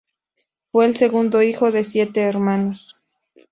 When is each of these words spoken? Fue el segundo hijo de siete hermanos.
Fue 0.71 0.87
el 0.87 0.95
segundo 0.95 1.43
hijo 1.43 1.71
de 1.71 1.83
siete 1.83 2.21
hermanos. 2.23 2.97